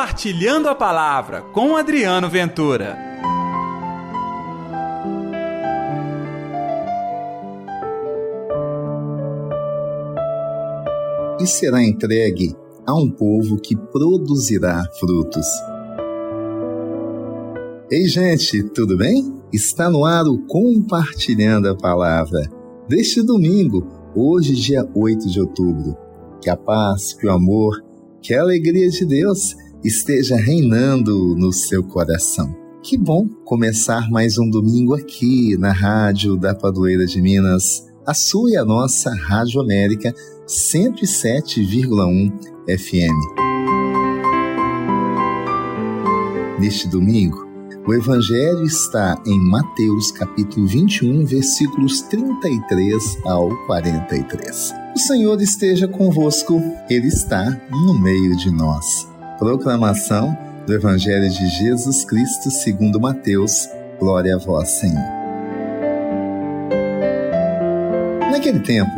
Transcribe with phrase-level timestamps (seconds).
[0.00, 2.96] Compartilhando a Palavra com Adriano Ventura.
[11.38, 15.46] E será entregue a um povo que produzirá frutos.
[17.90, 19.30] Ei, gente, tudo bem?
[19.52, 22.40] Está no ar o Compartilhando a Palavra
[22.88, 23.86] deste domingo,
[24.16, 25.94] hoje, dia 8 de outubro.
[26.40, 27.84] Que a paz, que o amor,
[28.22, 32.54] que a alegria de Deus esteja reinando no seu coração.
[32.82, 38.50] Que bom começar mais um domingo aqui na Rádio da Padroeira de Minas, a sua
[38.50, 40.14] e a nossa Rádio América
[40.46, 42.32] 107,1
[42.68, 43.40] FM.
[46.58, 47.48] Neste domingo,
[47.86, 54.74] o Evangelho está em Mateus capítulo 21, versículos 33 ao 43.
[54.94, 56.60] O Senhor esteja convosco,
[56.90, 59.09] Ele está no meio de nós.
[59.40, 63.70] Proclamação do Evangelho de Jesus Cristo segundo Mateus.
[63.98, 65.02] Glória a vós, Senhor.
[68.30, 68.92] Naquele tempo,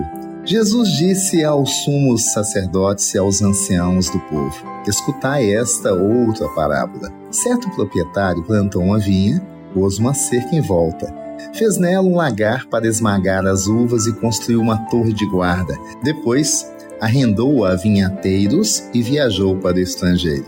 [0.44, 7.12] Jesus disse aos sumos sacerdotes e aos anciãos do povo: Escutai esta outra parábola.
[7.30, 9.40] Certo proprietário plantou uma vinha,
[9.72, 11.06] pôs uma cerca em volta,
[11.54, 15.78] fez nela um lagar para esmagar as uvas e construiu uma torre de guarda.
[16.02, 16.66] Depois,
[17.02, 20.46] arrendou a vinhateiros e viajou para o estrangeiro.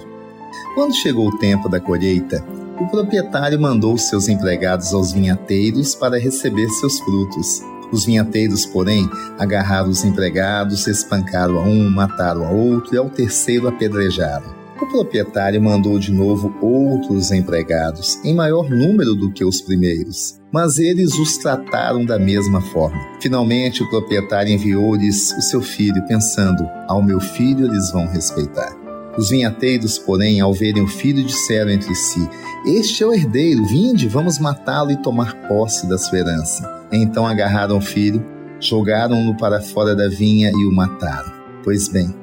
[0.76, 2.44] Quando chegou o tempo da colheita,
[2.80, 7.60] o proprietário mandou seus empregados aos vinhateiros para receber seus frutos.
[7.90, 13.66] Os vinhateiros, porém, agarraram os empregados, espancaram a um, mataram a outro e ao terceiro
[13.66, 14.63] apedrejaram.
[14.84, 20.76] O proprietário mandou de novo outros empregados, em maior número do que os primeiros, mas
[20.76, 23.00] eles os trataram da mesma forma.
[23.18, 28.76] Finalmente, o proprietário enviou-lhes o seu filho, pensando: Ao meu filho eles vão respeitar.
[29.16, 32.28] Os vinhateiros, porém, ao verem o filho, disseram entre si:
[32.66, 36.84] Este é o herdeiro, vinde, vamos matá-lo e tomar posse da sua herança.
[36.92, 38.22] Então agarraram o filho,
[38.60, 41.32] jogaram-no para fora da vinha e o mataram.
[41.64, 42.14] Pois bem,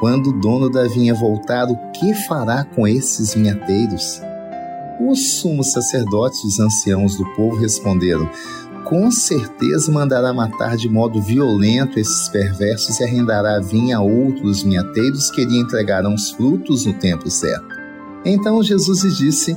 [0.00, 4.22] quando o dono da vinha voltar, o que fará com esses vinhateiros?
[4.98, 8.28] Os sumos sacerdotes e os anciãos do povo responderam:
[8.84, 14.62] Com certeza mandará matar de modo violento esses perversos e arrendará a vinha a outros
[14.62, 17.68] vinhateiros que lhe entregarão os frutos no tempo certo.
[18.24, 19.56] Então Jesus lhes disse: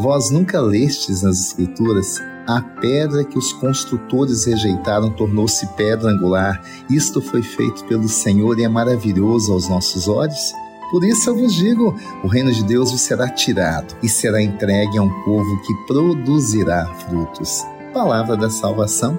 [0.00, 6.62] Vós nunca lestes nas Escrituras a pedra que os construtores rejeitaram tornou-se pedra angular.
[6.90, 10.52] Isto foi feito pelo Senhor e é maravilhoso aos nossos olhos.
[10.90, 14.98] Por isso eu vos digo: o reino de Deus vos será tirado e será entregue
[14.98, 17.64] a um povo que produzirá frutos.
[17.92, 19.18] Palavra da salvação,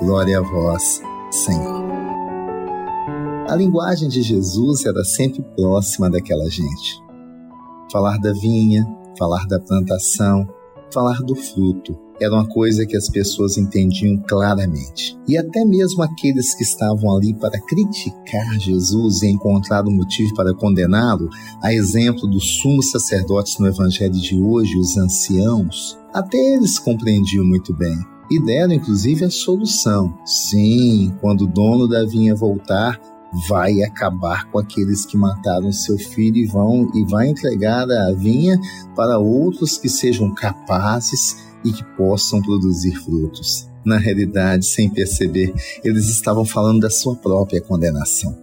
[0.00, 1.84] glória a vós, Senhor.
[3.48, 7.02] A linguagem de Jesus era sempre próxima daquela gente.
[7.92, 8.84] Falar da vinha,
[9.18, 10.48] falar da plantação,
[10.90, 15.16] falar do fruto era uma coisa que as pessoas entendiam claramente.
[15.26, 20.54] E até mesmo aqueles que estavam ali para criticar Jesus e encontrar um motivo para
[20.54, 21.28] condená-lo,
[21.62, 27.74] a exemplo dos sumos sacerdotes no evangelho de hoje, os anciãos, até eles compreendiam muito
[27.74, 27.98] bem
[28.30, 30.16] e deram inclusive a solução.
[30.24, 32.98] Sim, quando o dono da vinha voltar,
[33.48, 38.58] vai acabar com aqueles que mataram seu filho e vão e vai entregar a vinha
[38.94, 43.68] para outros que sejam capazes e que possam produzir frutos.
[43.84, 45.52] Na realidade, sem perceber,
[45.82, 48.36] eles estavam falando da sua própria condenação.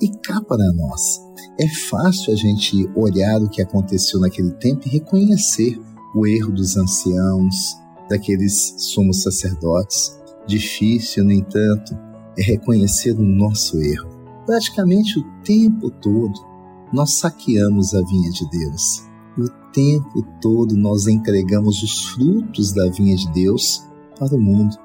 [0.00, 1.20] E cá para nós,
[1.58, 5.80] é fácil a gente olhar o que aconteceu naquele tempo e reconhecer
[6.14, 7.54] o erro dos anciãos,
[8.08, 10.18] daqueles sumos sacerdotes.
[10.46, 11.96] Difícil, no entanto,
[12.36, 14.08] é reconhecer o nosso erro.
[14.46, 16.34] Praticamente o tempo todo,
[16.92, 19.09] nós saqueamos a vinha de Deus
[19.42, 23.84] o tempo todo nós entregamos os frutos da vinha de Deus
[24.18, 24.76] para o mundo.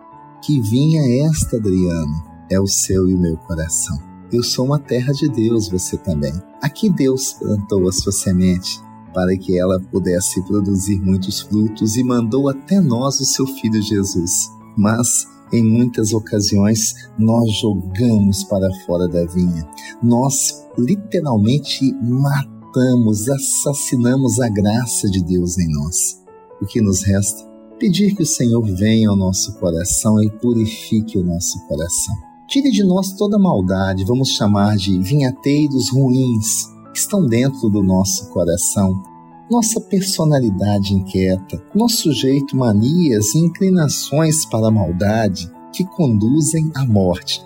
[0.42, 2.24] Que vinha esta, Adriano?
[2.50, 3.98] É o seu e o meu coração.
[4.32, 6.34] Eu sou uma terra de Deus, você também.
[6.62, 8.80] Aqui Deus plantou a sua semente
[9.14, 14.50] para que ela pudesse produzir muitos frutos e mandou até nós o seu filho Jesus.
[14.78, 19.66] Mas em muitas ocasiões nós jogamos para fora da vinha.
[20.04, 26.22] Nós literalmente matamos matamos, assassinamos a graça de Deus em nós.
[26.62, 27.50] O que nos resta?
[27.80, 32.14] Pedir que o Senhor venha ao nosso coração e purifique o nosso coração.
[32.48, 38.30] Tire de nós toda maldade, vamos chamar de vinhateiros ruins que estão dentro do nosso
[38.30, 39.02] coração,
[39.50, 47.42] nossa personalidade inquieta, nosso jeito, manias e inclinações para a maldade que conduzem à morte.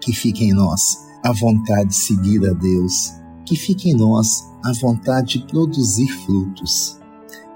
[0.00, 3.17] Que fique em nós a vontade de seguir a Deus,
[3.48, 6.98] que fique em nós a vontade de produzir frutos.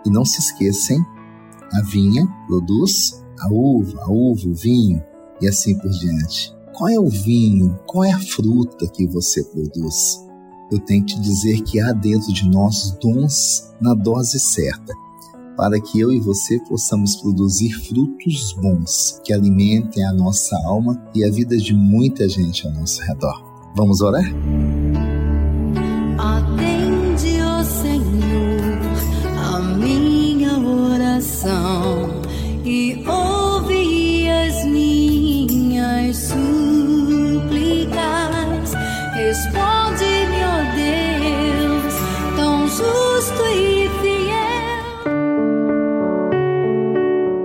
[0.06, 0.96] E não se esqueçam,
[1.72, 5.02] a vinha produz a uva, a uva, o vinho
[5.40, 6.54] e assim por diante.
[6.72, 7.78] Qual é o vinho?
[7.86, 10.26] Qual é a fruta que você produz?
[10.70, 14.94] Eu tenho que dizer que há dentro de nós dons na dose certa,
[15.56, 21.24] para que eu e você possamos produzir frutos bons que alimentem a nossa alma e
[21.24, 23.44] a vida de muita gente ao nosso redor.
[23.76, 24.24] Vamos orar?
[39.32, 41.94] Responde-me, ó Deus,
[42.36, 45.04] tão justo e fiel.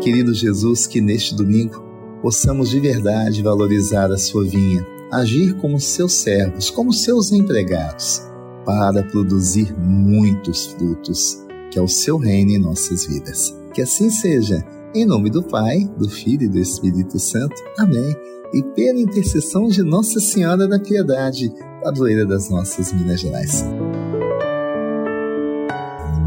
[0.02, 1.82] Querido Jesus, que neste domingo
[2.22, 8.22] possamos de verdade valorizar a sua vinha, agir como seus servos, como seus empregados,
[8.66, 11.42] para produzir muitos frutos,
[11.72, 13.58] que é o seu reino em nossas vidas.
[13.74, 14.62] Que assim seja.
[14.94, 17.56] Em nome do Pai, do Filho e do Espírito Santo.
[17.78, 18.14] Amém.
[18.54, 21.52] E pela intercessão de Nossa Senhora da Piedade,
[21.84, 23.66] padroeira das nossas Minas Gerais.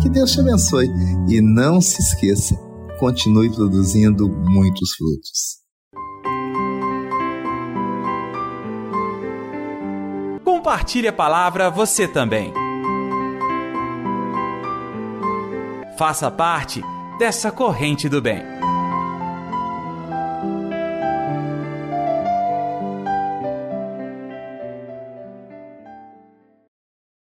[0.03, 0.89] Que Deus te abençoe
[1.29, 2.55] e não se esqueça,
[2.99, 5.61] continue produzindo muitos frutos.
[10.45, 12.53] Compartilhe a palavra você também.
[15.99, 16.83] Faça parte
[17.19, 18.43] dessa corrente do bem.